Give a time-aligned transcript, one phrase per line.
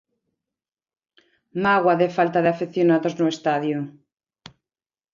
[1.63, 3.77] Mágoa de falta de afeccionados no estadio.